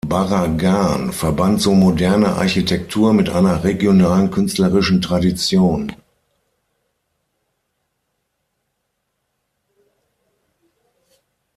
[0.07, 5.93] Barragán verband so moderne Architektur mit einer regionalen künstlerischen Tradition.